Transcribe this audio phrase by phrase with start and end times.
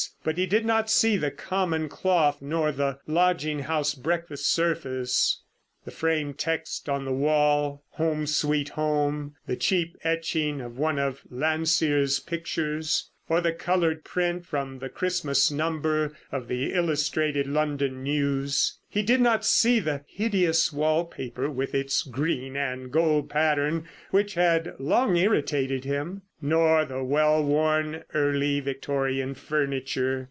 [0.23, 5.41] But he did not see the common cloth nor the lodging house breakfast service,
[5.85, 11.21] the framed text on the wall "Home, Sweet Home," the cheap etching of one of
[11.31, 18.77] Landseer's pictures, or the coloured print from the Christmas number of the Illustrated London News.
[18.89, 24.73] He did not see the hideous wallpaper with its green and gold pattern which had
[24.79, 30.19] long irritated him, nor the well worn Early Victorian furniture.